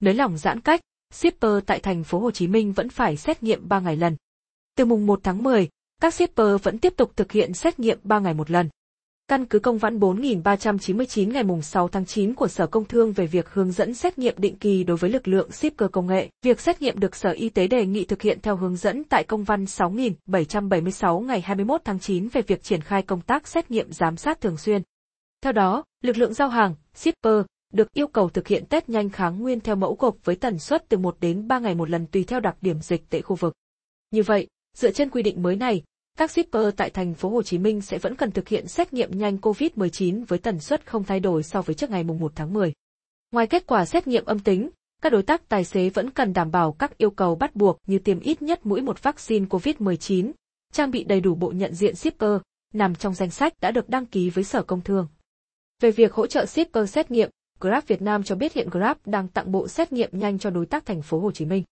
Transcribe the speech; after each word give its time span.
nới 0.00 0.14
lỏng 0.14 0.38
giãn 0.38 0.60
cách, 0.60 0.80
shipper 1.14 1.52
tại 1.66 1.80
thành 1.80 2.04
phố 2.04 2.18
Hồ 2.18 2.30
Chí 2.30 2.46
Minh 2.46 2.72
vẫn 2.72 2.88
phải 2.88 3.16
xét 3.16 3.42
nghiệm 3.42 3.68
3 3.68 3.80
ngày 3.80 3.96
lần. 3.96 4.16
Từ 4.76 4.84
mùng 4.84 5.06
1 5.06 5.20
tháng 5.22 5.42
10, 5.42 5.68
các 6.00 6.14
shipper 6.14 6.62
vẫn 6.62 6.78
tiếp 6.78 6.92
tục 6.96 7.12
thực 7.16 7.32
hiện 7.32 7.54
xét 7.54 7.78
nghiệm 7.78 7.98
3 8.02 8.18
ngày 8.18 8.34
một 8.34 8.50
lần. 8.50 8.68
Căn 9.28 9.46
cứ 9.46 9.58
công 9.58 9.78
văn 9.78 10.00
4399 10.00 11.32
ngày 11.32 11.44
6 11.62 11.88
tháng 11.88 12.06
9 12.06 12.34
của 12.34 12.48
Sở 12.48 12.66
Công 12.66 12.84
Thương 12.84 13.12
về 13.12 13.26
việc 13.26 13.48
hướng 13.48 13.72
dẫn 13.72 13.94
xét 13.94 14.18
nghiệm 14.18 14.34
định 14.38 14.56
kỳ 14.56 14.84
đối 14.84 14.96
với 14.96 15.10
lực 15.10 15.28
lượng 15.28 15.52
shipper 15.52 15.90
công 15.90 16.06
nghệ, 16.06 16.28
việc 16.42 16.60
xét 16.60 16.82
nghiệm 16.82 17.00
được 17.00 17.16
Sở 17.16 17.30
Y 17.30 17.48
tế 17.48 17.66
đề 17.66 17.86
nghị 17.86 18.04
thực 18.04 18.22
hiện 18.22 18.38
theo 18.42 18.56
hướng 18.56 18.76
dẫn 18.76 19.04
tại 19.04 19.24
công 19.24 19.44
văn 19.44 19.66
6776 19.66 21.20
ngày 21.20 21.40
21 21.40 21.80
tháng 21.84 22.00
9 22.00 22.28
về 22.28 22.42
việc 22.42 22.62
triển 22.62 22.80
khai 22.80 23.02
công 23.02 23.20
tác 23.20 23.48
xét 23.48 23.70
nghiệm 23.70 23.92
giám 23.92 24.16
sát 24.16 24.40
thường 24.40 24.56
xuyên. 24.56 24.82
Theo 25.42 25.52
đó, 25.52 25.84
lực 26.02 26.18
lượng 26.18 26.34
giao 26.34 26.48
hàng, 26.48 26.74
shipper, 26.94 27.44
được 27.72 27.92
yêu 27.92 28.06
cầu 28.06 28.28
thực 28.28 28.48
hiện 28.48 28.66
test 28.66 28.88
nhanh 28.88 29.10
kháng 29.10 29.40
nguyên 29.40 29.60
theo 29.60 29.76
mẫu 29.76 29.96
gộp 29.98 30.16
với 30.24 30.36
tần 30.36 30.58
suất 30.58 30.88
từ 30.88 30.98
1 30.98 31.16
đến 31.20 31.48
3 31.48 31.58
ngày 31.58 31.74
một 31.74 31.90
lần 31.90 32.06
tùy 32.06 32.24
theo 32.24 32.40
đặc 32.40 32.56
điểm 32.60 32.80
dịch 32.80 33.10
tễ 33.10 33.20
khu 33.20 33.36
vực. 33.36 33.54
Như 34.10 34.22
vậy, 34.22 34.46
dựa 34.76 34.90
trên 34.90 35.10
quy 35.10 35.22
định 35.22 35.42
mới 35.42 35.56
này, 35.56 35.82
các 36.18 36.30
shipper 36.30 36.74
tại 36.76 36.90
thành 36.90 37.14
phố 37.14 37.28
Hồ 37.28 37.42
Chí 37.42 37.58
Minh 37.58 37.80
sẽ 37.80 37.98
vẫn 37.98 38.16
cần 38.16 38.30
thực 38.30 38.48
hiện 38.48 38.68
xét 38.68 38.92
nghiệm 38.92 39.18
nhanh 39.18 39.36
COVID-19 39.36 40.24
với 40.28 40.38
tần 40.38 40.60
suất 40.60 40.86
không 40.86 41.04
thay 41.04 41.20
đổi 41.20 41.42
so 41.42 41.62
với 41.62 41.74
trước 41.74 41.90
ngày 41.90 42.04
1 42.04 42.32
tháng 42.34 42.52
10. 42.52 42.72
Ngoài 43.32 43.46
kết 43.46 43.66
quả 43.66 43.84
xét 43.84 44.06
nghiệm 44.06 44.24
âm 44.24 44.38
tính, 44.38 44.70
các 45.02 45.12
đối 45.12 45.22
tác 45.22 45.48
tài 45.48 45.64
xế 45.64 45.90
vẫn 45.90 46.10
cần 46.10 46.32
đảm 46.32 46.50
bảo 46.50 46.72
các 46.72 46.98
yêu 46.98 47.10
cầu 47.10 47.34
bắt 47.34 47.56
buộc 47.56 47.78
như 47.86 47.98
tiêm 47.98 48.20
ít 48.20 48.42
nhất 48.42 48.66
mũi 48.66 48.80
một 48.80 49.02
vaccine 49.02 49.46
COVID-19, 49.46 50.32
trang 50.72 50.90
bị 50.90 51.04
đầy 51.04 51.20
đủ 51.20 51.34
bộ 51.34 51.50
nhận 51.50 51.74
diện 51.74 51.94
shipper, 51.94 52.40
nằm 52.74 52.94
trong 52.94 53.14
danh 53.14 53.30
sách 53.30 53.52
đã 53.60 53.70
được 53.70 53.88
đăng 53.88 54.06
ký 54.06 54.30
với 54.30 54.44
Sở 54.44 54.62
Công 54.62 54.80
Thương. 54.80 55.08
Về 55.80 55.90
việc 55.90 56.12
hỗ 56.12 56.26
trợ 56.26 56.46
shipper 56.46 56.90
xét 56.90 57.10
nghiệm, 57.10 57.30
Grab 57.60 57.84
Việt 57.86 58.02
Nam 58.02 58.22
cho 58.22 58.34
biết 58.34 58.52
hiện 58.52 58.68
Grab 58.70 58.96
đang 59.04 59.28
tặng 59.28 59.52
bộ 59.52 59.68
xét 59.68 59.92
nghiệm 59.92 60.10
nhanh 60.12 60.38
cho 60.38 60.50
đối 60.50 60.66
tác 60.66 60.86
thành 60.86 61.02
phố 61.02 61.20
Hồ 61.20 61.32
Chí 61.32 61.44
Minh. 61.44 61.64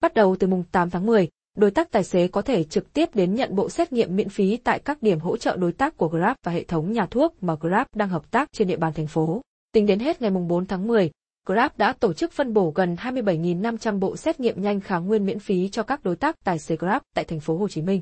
Bắt 0.00 0.14
đầu 0.14 0.36
từ 0.36 0.46
mùng 0.46 0.64
8 0.72 0.90
tháng 0.90 1.06
10, 1.06 1.28
đối 1.56 1.70
tác 1.70 1.90
tài 1.90 2.04
xế 2.04 2.28
có 2.28 2.42
thể 2.42 2.64
trực 2.64 2.92
tiếp 2.92 3.14
đến 3.14 3.34
nhận 3.34 3.56
bộ 3.56 3.70
xét 3.70 3.92
nghiệm 3.92 4.16
miễn 4.16 4.28
phí 4.28 4.56
tại 4.56 4.78
các 4.78 5.02
điểm 5.02 5.20
hỗ 5.20 5.36
trợ 5.36 5.56
đối 5.56 5.72
tác 5.72 5.96
của 5.96 6.08
Grab 6.08 6.36
và 6.44 6.52
hệ 6.52 6.64
thống 6.64 6.92
nhà 6.92 7.06
thuốc 7.06 7.42
mà 7.42 7.54
Grab 7.60 7.86
đang 7.94 8.08
hợp 8.08 8.30
tác 8.30 8.52
trên 8.52 8.68
địa 8.68 8.76
bàn 8.76 8.92
thành 8.92 9.06
phố. 9.06 9.42
Tính 9.72 9.86
đến 9.86 9.98
hết 9.98 10.22
ngày 10.22 10.30
4 10.30 10.66
tháng 10.66 10.86
10, 10.86 11.10
Grab 11.46 11.70
đã 11.76 11.92
tổ 11.92 12.12
chức 12.12 12.32
phân 12.32 12.54
bổ 12.54 12.72
gần 12.74 12.94
27.500 12.94 13.98
bộ 13.98 14.16
xét 14.16 14.40
nghiệm 14.40 14.62
nhanh 14.62 14.80
kháng 14.80 15.06
nguyên 15.06 15.26
miễn 15.26 15.38
phí 15.38 15.68
cho 15.68 15.82
các 15.82 16.04
đối 16.04 16.16
tác 16.16 16.44
tài 16.44 16.58
xế 16.58 16.76
Grab 16.76 17.02
tại 17.14 17.24
thành 17.24 17.40
phố 17.40 17.56
Hồ 17.56 17.68
Chí 17.68 17.82
Minh. 17.82 18.00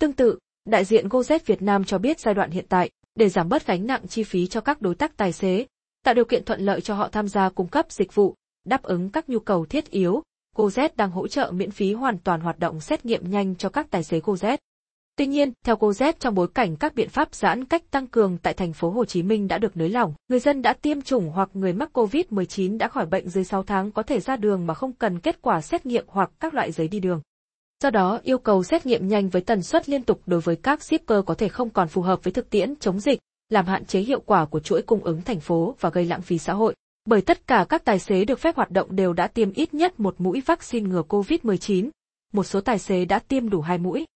Tương 0.00 0.12
tự, 0.12 0.38
đại 0.64 0.84
diện 0.84 1.08
GoZ 1.08 1.38
Việt 1.46 1.62
Nam 1.62 1.84
cho 1.84 1.98
biết 1.98 2.20
giai 2.20 2.34
đoạn 2.34 2.50
hiện 2.50 2.64
tại, 2.68 2.90
để 3.14 3.28
giảm 3.28 3.48
bớt 3.48 3.66
gánh 3.66 3.86
nặng 3.86 4.08
chi 4.08 4.22
phí 4.22 4.46
cho 4.46 4.60
các 4.60 4.82
đối 4.82 4.94
tác 4.94 5.16
tài 5.16 5.32
xế, 5.32 5.66
tạo 6.06 6.14
điều 6.14 6.24
kiện 6.24 6.44
thuận 6.44 6.60
lợi 6.60 6.80
cho 6.80 6.94
họ 6.94 7.08
tham 7.08 7.28
gia 7.28 7.48
cung 7.48 7.66
cấp 7.66 7.86
dịch 7.92 8.14
vụ, 8.14 8.34
đáp 8.64 8.82
ứng 8.82 9.10
các 9.10 9.28
nhu 9.28 9.38
cầu 9.38 9.66
thiết 9.66 9.90
yếu, 9.90 10.22
GoZ 10.56 10.88
đang 10.96 11.10
hỗ 11.10 11.28
trợ 11.28 11.50
miễn 11.54 11.70
phí 11.70 11.92
hoàn 11.92 12.18
toàn 12.18 12.40
hoạt 12.40 12.58
động 12.58 12.80
xét 12.80 13.04
nghiệm 13.04 13.30
nhanh 13.30 13.54
cho 13.56 13.68
các 13.68 13.90
tài 13.90 14.04
xế 14.04 14.20
GoZ. 14.20 14.56
Tuy 15.16 15.26
nhiên, 15.26 15.52
theo 15.64 15.76
GoZ 15.76 16.12
trong 16.20 16.34
bối 16.34 16.48
cảnh 16.54 16.76
các 16.76 16.94
biện 16.94 17.08
pháp 17.08 17.34
giãn 17.34 17.64
cách 17.64 17.90
tăng 17.90 18.06
cường 18.06 18.38
tại 18.42 18.54
thành 18.54 18.72
phố 18.72 18.90
Hồ 18.90 19.04
Chí 19.04 19.22
Minh 19.22 19.48
đã 19.48 19.58
được 19.58 19.76
nới 19.76 19.88
lỏng, 19.88 20.14
người 20.28 20.38
dân 20.38 20.62
đã 20.62 20.72
tiêm 20.72 21.02
chủng 21.02 21.30
hoặc 21.30 21.50
người 21.54 21.72
mắc 21.72 21.98
COVID-19 21.98 22.78
đã 22.78 22.88
khỏi 22.88 23.06
bệnh 23.06 23.28
dưới 23.28 23.44
6 23.44 23.62
tháng 23.62 23.90
có 23.90 24.02
thể 24.02 24.20
ra 24.20 24.36
đường 24.36 24.66
mà 24.66 24.74
không 24.74 24.92
cần 24.92 25.20
kết 25.20 25.42
quả 25.42 25.60
xét 25.60 25.86
nghiệm 25.86 26.04
hoặc 26.08 26.30
các 26.40 26.54
loại 26.54 26.72
giấy 26.72 26.88
đi 26.88 27.00
đường. 27.00 27.20
Do 27.82 27.90
đó, 27.90 28.20
yêu 28.22 28.38
cầu 28.38 28.62
xét 28.62 28.86
nghiệm 28.86 29.08
nhanh 29.08 29.28
với 29.28 29.42
tần 29.42 29.62
suất 29.62 29.88
liên 29.88 30.02
tục 30.02 30.20
đối 30.26 30.40
với 30.40 30.56
các 30.56 30.82
shipper 30.82 31.24
có 31.26 31.34
thể 31.34 31.48
không 31.48 31.70
còn 31.70 31.88
phù 31.88 32.02
hợp 32.02 32.24
với 32.24 32.32
thực 32.32 32.50
tiễn 32.50 32.76
chống 32.76 33.00
dịch, 33.00 33.18
làm 33.48 33.66
hạn 33.66 33.84
chế 33.84 34.00
hiệu 34.00 34.20
quả 34.20 34.44
của 34.44 34.60
chuỗi 34.60 34.82
cung 34.82 35.04
ứng 35.04 35.22
thành 35.22 35.40
phố 35.40 35.74
và 35.80 35.90
gây 35.90 36.04
lãng 36.04 36.22
phí 36.22 36.38
xã 36.38 36.52
hội 36.52 36.74
bởi 37.06 37.20
tất 37.20 37.46
cả 37.46 37.66
các 37.68 37.84
tài 37.84 37.98
xế 37.98 38.24
được 38.24 38.38
phép 38.38 38.56
hoạt 38.56 38.70
động 38.70 38.96
đều 38.96 39.12
đã 39.12 39.26
tiêm 39.26 39.52
ít 39.52 39.74
nhất 39.74 40.00
một 40.00 40.14
mũi 40.18 40.42
vaccine 40.46 40.88
ngừa 40.88 41.02
COVID-19, 41.08 41.88
một 42.32 42.44
số 42.44 42.60
tài 42.60 42.78
xế 42.78 43.04
đã 43.04 43.18
tiêm 43.18 43.50
đủ 43.50 43.60
hai 43.60 43.78
mũi. 43.78 44.06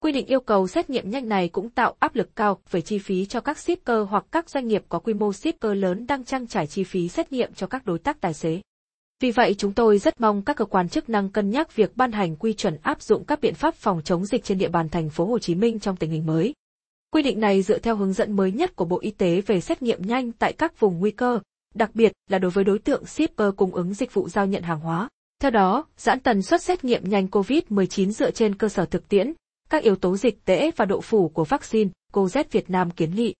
Quy 0.00 0.12
định 0.12 0.26
yêu 0.26 0.40
cầu 0.40 0.68
xét 0.68 0.90
nghiệm 0.90 1.10
nhanh 1.10 1.28
này 1.28 1.48
cũng 1.48 1.70
tạo 1.70 1.94
áp 1.98 2.14
lực 2.14 2.36
cao 2.36 2.58
về 2.70 2.80
chi 2.80 2.98
phí 2.98 3.26
cho 3.26 3.40
các 3.40 3.58
shipper 3.58 3.98
hoặc 4.08 4.24
các 4.32 4.50
doanh 4.50 4.68
nghiệp 4.68 4.84
có 4.88 4.98
quy 4.98 5.14
mô 5.14 5.32
shipper 5.32 5.72
lớn 5.76 6.06
đang 6.06 6.24
trang 6.24 6.46
trải 6.46 6.66
chi 6.66 6.84
phí 6.84 7.08
xét 7.08 7.32
nghiệm 7.32 7.54
cho 7.54 7.66
các 7.66 7.86
đối 7.86 7.98
tác 7.98 8.20
tài 8.20 8.34
xế. 8.34 8.60
Vì 9.20 9.30
vậy 9.30 9.54
chúng 9.58 9.72
tôi 9.72 9.98
rất 9.98 10.20
mong 10.20 10.42
các 10.42 10.56
cơ 10.56 10.64
quan 10.64 10.88
chức 10.88 11.08
năng 11.08 11.30
cân 11.30 11.50
nhắc 11.50 11.76
việc 11.76 11.96
ban 11.96 12.12
hành 12.12 12.36
quy 12.36 12.52
chuẩn 12.52 12.78
áp 12.82 13.02
dụng 13.02 13.24
các 13.24 13.40
biện 13.40 13.54
pháp 13.54 13.74
phòng 13.74 14.00
chống 14.04 14.24
dịch 14.24 14.44
trên 14.44 14.58
địa 14.58 14.68
bàn 14.68 14.88
thành 14.88 15.10
phố 15.10 15.24
Hồ 15.24 15.38
Chí 15.38 15.54
Minh 15.54 15.78
trong 15.78 15.96
tình 15.96 16.10
hình 16.10 16.26
mới. 16.26 16.54
Quy 17.14 17.22
định 17.22 17.40
này 17.40 17.62
dựa 17.62 17.78
theo 17.78 17.96
hướng 17.96 18.12
dẫn 18.12 18.36
mới 18.36 18.52
nhất 18.52 18.76
của 18.76 18.84
Bộ 18.84 18.98
Y 19.00 19.10
tế 19.10 19.40
về 19.40 19.60
xét 19.60 19.82
nghiệm 19.82 20.02
nhanh 20.02 20.32
tại 20.32 20.52
các 20.52 20.80
vùng 20.80 20.98
nguy 20.98 21.10
cơ, 21.10 21.40
đặc 21.74 21.90
biệt 21.94 22.12
là 22.30 22.38
đối 22.38 22.50
với 22.50 22.64
đối 22.64 22.78
tượng 22.78 23.06
shipper 23.06 23.48
cung 23.56 23.74
ứng 23.74 23.94
dịch 23.94 24.14
vụ 24.14 24.28
giao 24.28 24.46
nhận 24.46 24.62
hàng 24.62 24.80
hóa. 24.80 25.08
Theo 25.42 25.50
đó, 25.50 25.86
giãn 25.96 26.20
tần 26.20 26.42
suất 26.42 26.62
xét 26.62 26.84
nghiệm 26.84 27.08
nhanh 27.08 27.26
COVID-19 27.26 28.10
dựa 28.10 28.30
trên 28.30 28.54
cơ 28.54 28.68
sở 28.68 28.86
thực 28.86 29.08
tiễn, 29.08 29.32
các 29.70 29.82
yếu 29.82 29.96
tố 29.96 30.16
dịch 30.16 30.44
tễ 30.44 30.70
và 30.76 30.84
độ 30.84 31.00
phủ 31.00 31.28
của 31.28 31.44
vaccine, 31.44 31.90
COZ 32.12 32.44
Việt 32.50 32.70
Nam 32.70 32.90
kiến 32.90 33.14
nghị 33.14 33.34